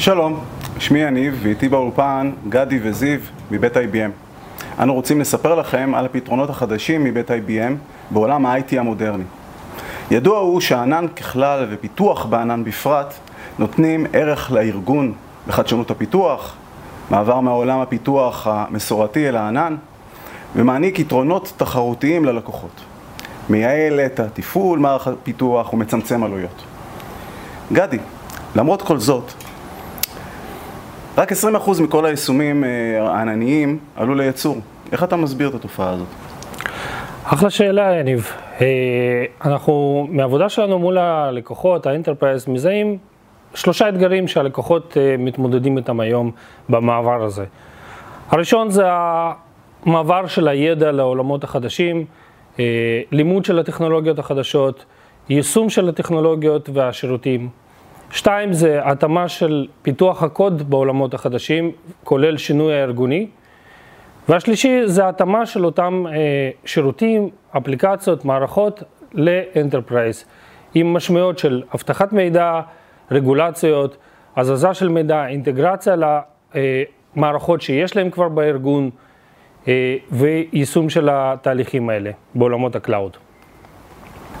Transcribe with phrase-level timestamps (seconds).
[0.00, 0.40] שלום,
[0.78, 3.18] שמי יניב ואיתי באולפן גדי וזיו
[3.50, 4.10] מבית IBM.
[4.82, 7.72] אנו רוצים לספר לכם על הפתרונות החדשים מבית IBM
[8.10, 9.24] בעולם ה-IT המודרני.
[10.10, 13.14] ידוע הוא שהענן ככלל ופיתוח בענן בפרט
[13.58, 15.12] נותנים ערך לארגון
[15.46, 16.56] בחדשנות הפיתוח,
[17.10, 19.76] מעבר מהעולם הפיתוח המסורתי אל הענן,
[20.56, 22.80] ומעניק יתרונות תחרותיים ללקוחות.
[23.50, 26.62] מייעל את התפעול מערך הפיתוח ומצמצם עלויות.
[27.72, 27.98] גדי,
[28.56, 29.47] למרות כל זאת,
[31.18, 32.68] רק 20% מכל היישומים אה,
[33.02, 34.56] הענניים עלו לייצור.
[34.92, 36.06] איך אתה מסביר את התופעה הזאת?
[37.24, 38.32] אחלה שאלה, יניב.
[38.60, 38.66] אה,
[39.44, 42.98] אנחנו, מהעבודה שלנו מול הלקוחות, ה-enterprise, מזהים
[43.54, 46.30] שלושה אתגרים שהלקוחות אה, מתמודדים איתם היום
[46.68, 47.44] במעבר הזה.
[48.28, 52.04] הראשון זה המעבר של הידע לעולמות החדשים,
[53.12, 54.84] לימוד של הטכנולוגיות החדשות,
[55.28, 57.48] יישום של הטכנולוגיות והשירותים.
[58.10, 61.72] שתיים זה התאמה של פיתוח הקוד בעולמות החדשים,
[62.04, 63.26] כולל שינוי הארגוני.
[64.28, 68.82] והשלישי זה התאמה של אותם אה, שירותים, אפליקציות, מערכות
[69.14, 70.24] ל-enterprise,
[70.74, 72.60] עם משמעויות של אבטחת מידע,
[73.10, 73.96] רגולציות,
[74.36, 75.94] הזזה של מידע, אינטגרציה
[77.16, 78.90] למערכות שיש להם כבר בארגון,
[79.68, 83.16] אה, ויישום של התהליכים האלה בעולמות ה-cloud.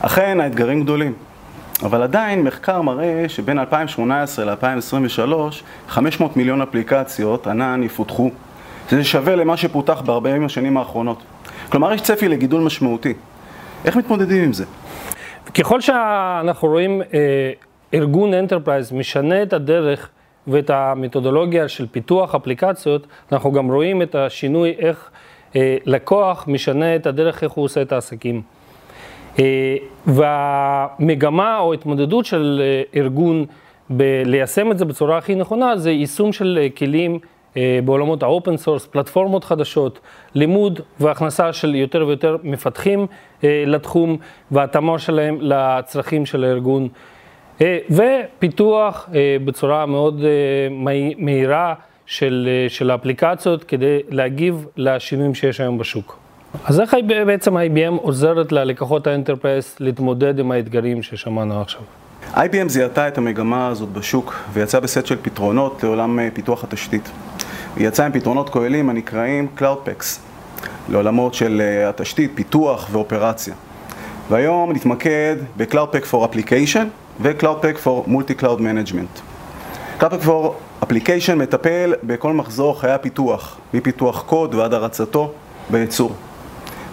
[0.00, 1.27] אכן, האתגרים גדולים.
[1.82, 5.32] אבל עדיין מחקר מראה שבין 2018 ל-2023
[5.88, 8.30] 500 מיליון אפליקציות ענן יפותחו.
[8.90, 11.22] זה שווה למה שפותח ב-40 השנים האחרונות.
[11.68, 13.14] כלומר, יש צפי לגידול משמעותי.
[13.84, 14.64] איך מתמודדים עם זה?
[15.54, 17.52] ככל שאנחנו רואים אה,
[17.94, 20.08] ארגון אנטרפרייז משנה את הדרך
[20.46, 25.10] ואת המתודולוגיה של פיתוח אפליקציות, אנחנו גם רואים את השינוי איך
[25.56, 28.42] אה, לקוח משנה את הדרך איך הוא עושה את העסקים.
[29.38, 33.44] אה, והמגמה או התמודדות של אה, ארגון
[33.90, 37.18] בליישם את זה בצורה הכי נכונה זה יישום של אה, כלים
[37.84, 40.00] בעולמות ה-open source, פלטפורמות חדשות,
[40.34, 43.06] לימוד והכנסה של יותר ויותר מפתחים
[43.42, 44.16] לתחום
[44.50, 46.88] והתאמה שלהם לצרכים של הארגון
[47.90, 49.08] ופיתוח
[49.44, 50.24] בצורה מאוד
[51.18, 51.74] מהירה
[52.06, 56.27] של, של האפליקציות כדי להגיב לשינויים שיש היום בשוק.
[56.64, 61.80] אז איך בעצם IBM עוזרת ללקוחות ה-enterprise להתמודד עם האתגרים ששמענו עכשיו?
[62.34, 67.10] IBM זיהתה את המגמה הזאת בשוק ויצאה בסט של פתרונות לעולם אה, פיתוח התשתית.
[67.76, 70.18] היא יצאה עם פתרונות כוללים הנקראים Cloud Paks
[70.88, 73.54] לעולמות של אה, התשתית, פיתוח ואופרציה.
[74.30, 76.84] והיום נתמקד ב-Cloudpack for Application
[77.20, 79.20] ו-Cloudpack for Multi-Cloud Management.
[80.00, 80.52] Cloudpack for
[80.84, 85.32] Application מטפל בכל מחזור חיי הפיתוח, מפיתוח קוד ועד הרצתו
[85.70, 86.12] בייצור.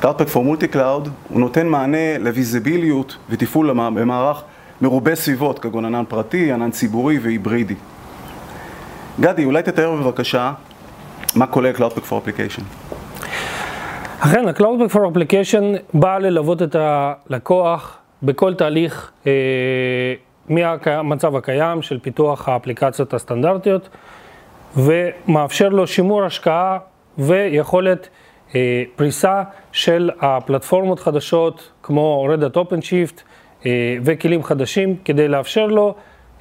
[0.01, 4.43] Cloudpack for Multi-Cloud הוא נותן מענה לוויזיביליות ותפעול במערך
[4.81, 7.75] מרובה סביבות, כגון ענן פרטי, ענן ציבורי והיברידי.
[9.19, 10.53] גדי, אולי תתאר בבקשה
[11.35, 12.61] מה כולל Cloudpack for Application.
[14.19, 15.63] אכן, ה-Cloudpack for Application
[15.93, 19.31] בא ללוות את הלקוח בכל תהליך אה,
[20.49, 23.89] מהמצב הקיים של פיתוח האפליקציות הסטנדרטיות
[24.77, 26.77] ומאפשר לו שימור השקעה
[27.17, 28.09] ויכולת
[28.95, 33.21] פריסה של הפלטפורמות חדשות כמו Red Hat OpenShift
[33.65, 35.95] אה, וכלים חדשים כדי לאפשר לו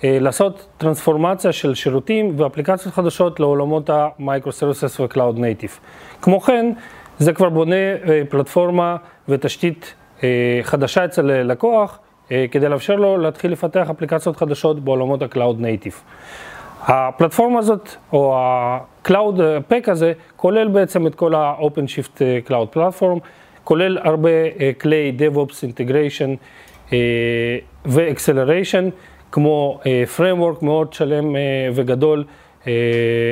[0.05, 5.81] אה, לעשות טרנספורמציה של שירותים ואפליקציות חדשות לעולמות ה-Microservices ו-Cloud Native.
[6.23, 6.73] כמו כן,
[7.19, 7.77] זה כבר בונה
[8.29, 8.97] פלטפורמה
[9.29, 9.95] ותשתית
[10.63, 11.99] חדשה אצל לקוח
[12.29, 15.95] כדי לאפשר לו להתחיל לפתח אפליקציות חדשות בעולמות ה-Cloud Native.
[16.87, 19.39] הפלטפורמה הזאת, או ה-Cloud
[19.71, 23.19] Pack הזה, כולל בעצם את כל ה-OpenShift Cloud Platform,
[23.65, 26.29] כולל הרבה אה, כלי DevOps Integration
[26.93, 26.99] אה,
[27.87, 28.91] ו-Acceleration,
[29.33, 31.37] כמו אה, Framework מאוד שלם
[31.75, 32.25] וגדול,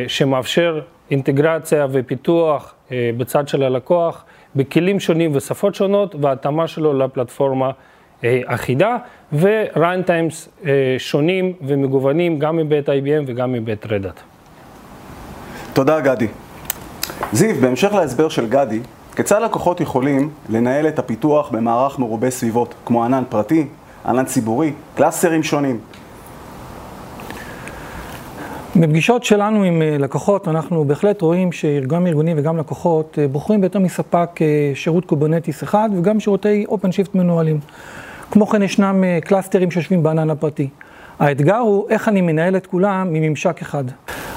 [0.08, 0.80] שמאפשר
[1.10, 2.74] אינטגרציה ופיתוח
[3.16, 4.24] בצד של הלקוח,
[4.56, 7.70] בכלים שונים ושפות שונות, והתאמה שלו לפלטפורמה.
[8.46, 8.96] אחידה
[9.32, 10.66] ו-Runtimes
[10.98, 14.20] שונים ומגוונים גם מבית IBM וגם מבית רדאט.
[15.72, 16.26] תודה גדי.
[17.32, 18.80] זיו, בהמשך להסבר של גדי,
[19.16, 23.66] כיצד לקוחות יכולים לנהל את הפיתוח במערך מרובה סביבות, כמו ענן פרטי,
[24.06, 25.80] ענן ציבורי, קלאסטרים שונים?
[28.76, 33.78] בפגישות שלנו עם אה, לקוחות, אנחנו בהחלט רואים שגם ארגונים וגם לקוחות אה, בוחרים ביותר
[33.78, 37.60] מספק אה, שירות Kubernetes אחד וגם שירותי OpenShift מנוהלים.
[38.32, 40.69] כמו כן ישנם קלאסטרים שיושבים בענן הפרטי.
[41.19, 43.84] האתגר הוא איך אני מנהל את כולם מממשק אחד.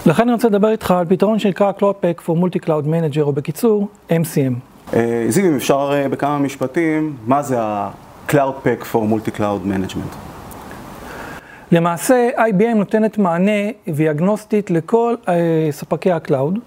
[0.06, 3.88] לכן אני רוצה לדבר איתך על פתרון שנקרא Cloud Pak for Multicloud Manager, או בקיצור,
[4.10, 4.94] MCM.
[5.30, 10.16] זיו, אם אפשר בכמה משפטים, מה זה ה- Cloud Pak for Multicloud Management?
[11.72, 16.60] למעשה, IBM נותנת מענה והיא אגנוסטית לכל אה, ספקי ה-cloud,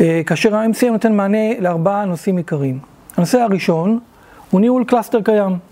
[0.00, 2.78] אה, כאשר ה-MCM נותן מענה לארבעה נושאים עיקריים.
[3.16, 3.98] הנושא הראשון
[4.50, 5.67] הוא ניהול cluster קיים.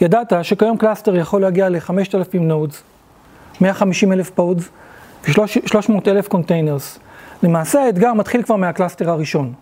[0.00, 2.82] ידעת שכיום cluster יכול להגיע ל-5,000 nodes,
[3.60, 4.68] 150 אלף pods
[5.28, 6.98] ו-300 אלף containers.
[7.42, 9.52] למעשה האתגר מתחיל כבר מה-cluster הראשון.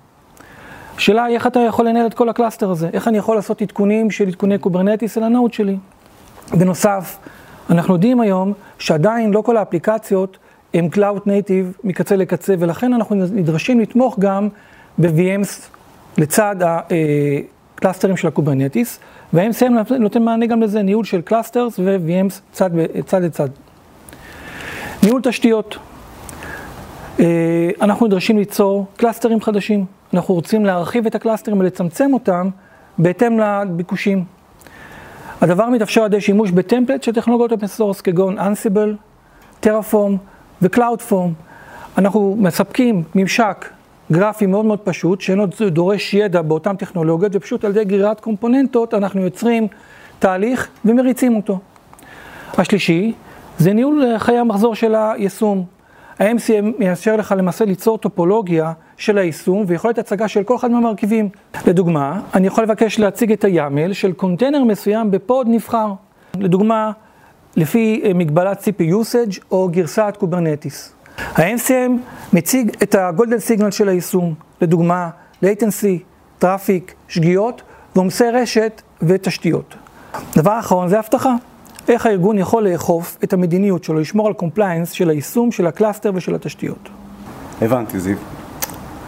[0.96, 4.10] השאלה היא איך אתה יכול לנהל את כל ה-cluster הזה, איך אני יכול לעשות עדכונים
[4.10, 5.76] של עדכוני Kubernetes על ה-node שלי.
[6.52, 7.18] בנוסף,
[7.70, 10.38] אנחנו יודעים היום שעדיין לא כל האפליקציות
[10.74, 14.48] הם Cloud Native מקצה לקצה, ולכן אנחנו נדרשים לתמוך גם
[14.98, 15.68] ב-VMs
[16.18, 18.98] לצד הקלאסטרים של ה-Kubernetes,
[19.34, 22.70] וה-MCM נותן מענה גם לזה, ניהול של clusters ו-VMs צד,
[23.06, 23.48] צד לצד.
[25.02, 25.78] ניהול תשתיות.
[27.20, 29.84] אה, אנחנו נדרשים ליצור קלאסטרים חדשים.
[30.14, 32.48] אנחנו רוצים להרחיב את הקלאסטרים ולצמצם אותם
[32.98, 34.24] בהתאם לביקושים.
[35.40, 38.96] הדבר מתאפשר על ידי שימוש ב-template של טכנולוגיות open source כגון Ansible,
[39.60, 40.16] Terraform
[40.62, 41.32] ו-CloudForms.
[41.98, 43.68] אנחנו מספקים ממשק
[44.14, 49.20] גרפי מאוד מאוד פשוט, שאינו דורש ידע באותן טכנולוגיות, ופשוט על ידי גרירת קומפוננטות אנחנו
[49.20, 49.68] יוצרים
[50.18, 51.58] תהליך ומריצים אותו.
[52.58, 53.12] השלישי,
[53.58, 55.64] זה ניהול חיי המחזור של היישום.
[56.18, 61.28] ה-MCM מאפשר לך למעשה ליצור טופולוגיה של היישום ויכולת הצגה של כל אחד מהמרכיבים.
[61.66, 65.92] לדוגמה, אני יכול לבקש להציג את ה-YAML של קונטיינר מסוים ב-pod נבחר.
[66.38, 66.92] לדוגמה,
[67.56, 70.94] לפי אה, מגבלת CPU usage או גרסת Kubernetes.
[71.18, 71.92] ה-MCM
[72.32, 75.10] מציג את ה-golden signal של היישום, לדוגמה,
[75.44, 75.98] latency,
[76.38, 77.62] traffic, שגיאות
[77.96, 79.74] ועומסי רשת ותשתיות.
[80.36, 81.34] דבר אחרון זה אבטחה.
[81.88, 86.34] איך הארגון יכול לאכוף את המדיניות שלו, לשמור על compliance של היישום של ה-cluster ושל
[86.34, 86.88] התשתיות.
[87.62, 88.16] הבנתי, זיו.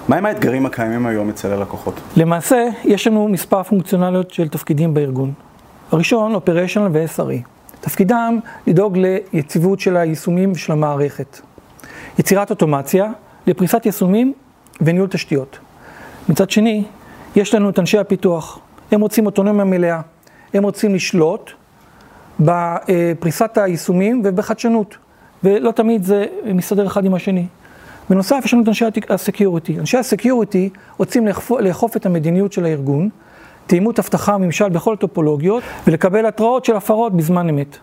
[0.09, 2.01] מהם האתגרים הקיימים היום אצל הלקוחות?
[2.17, 5.33] למעשה, יש לנו מספר פונקציונליות של תפקידים בארגון.
[5.93, 7.43] הראשון, Operational ו-SRE.
[7.81, 11.41] תפקידם לדאוג ליציבות של היישומים של המערכת.
[12.19, 13.13] יצירת אוטומציה
[13.47, 14.33] לפריסת יישומים
[14.81, 15.59] וניהול תשתיות.
[16.29, 16.85] מצד שני,
[17.37, 18.59] יש לנו את אנשי הפיתוח.
[18.93, 20.01] הם רוצים אוטונומיה מלאה.
[20.55, 21.51] הם רוצים לשלוט
[22.41, 24.97] בפריסת היישומים ובחדשנות,
[25.45, 27.47] ולא תמיד זה מסתדר אחד עם השני.
[28.11, 29.79] בנוסף, יש לנו את אנשי ה-security.
[29.79, 33.09] אנשי ה-security רוצים לאכוף, לאכוף את המדיניות של הארגון,
[33.67, 37.79] תאימות אבטחה וממשל בכל הטופולוגיות, ולקבל התראות של הפרות בזמן אמת.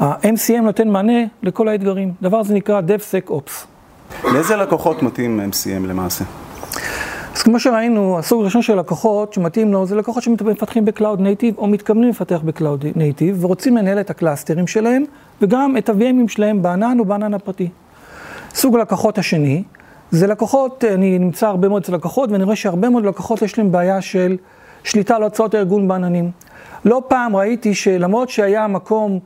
[0.00, 2.12] ה-MCM נותן מענה לכל האתגרים.
[2.22, 3.66] דבר זה נקרא DevSecOps.
[4.32, 6.24] לאיזה לקוחות מתאים MCM למעשה?
[7.36, 11.66] אז כמו שראינו, הסוג הראשון של לקוחות שמתאים לו זה לקוחות שמפתחים ב-cloud native או
[11.66, 15.04] מתכוונים לפתח ב-cloud native ורוצים לנהל את הקלאסטרים שלהם
[15.42, 17.68] וגם את ה-VMים שלהם בענן או בענן הפרטי.
[18.54, 19.62] סוג הלקוחות השני
[20.10, 23.72] זה לקוחות, אני נמצא הרבה מאוד אצל לקוחות ואני רואה שהרבה מאוד לקוחות יש להם
[23.72, 24.36] בעיה של
[24.84, 26.30] שליטה על הוצאות הארגון בעננים.
[26.84, 29.20] לא פעם ראיתי שלמרות שהיה מקום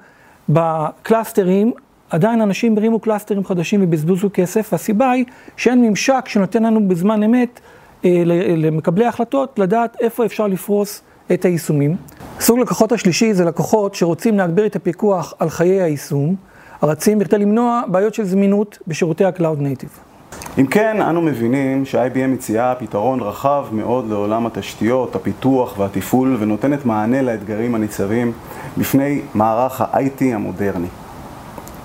[0.48, 1.72] בקלאסטרים,
[2.10, 5.24] עדיין אנשים הרימו קלאסטרים חדשים ובזבזו כסף, והסיבה היא
[5.56, 7.60] שאין ממשק שנותן לנו בזמן אמת
[8.04, 8.22] אה,
[8.56, 11.02] למקבלי ההחלטות לדעת איפה אפשר לפרוס
[11.32, 11.96] את היישומים.
[12.40, 16.34] סוג לקוחות השלישי זה לקוחות שרוצים להגביר את הפיקוח על חיי היישום,
[16.80, 20.12] הרצים בכדי למנוע בעיות של זמינות בשירותי ה-Cloud Native.
[20.58, 27.22] אם כן, אנו מבינים ש-IBM מציעה פתרון רחב מאוד לעולם התשתיות, הפיתוח והתפעול, ונותנת מענה
[27.22, 28.32] לאתגרים הניצבים
[28.78, 30.88] בפני מערך ה-IT המודרני.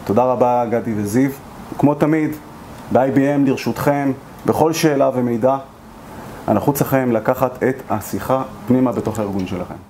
[0.06, 1.30] תודה רבה, גדי וזיו.
[1.78, 2.32] כמו תמיד,
[2.94, 4.12] ב-IBM לרשותכם,
[4.46, 5.58] בכל שאלה ומידע,
[6.48, 9.87] הנחוץ לכם לקחת את השיחה פנימה בתוך הארגון שלכם.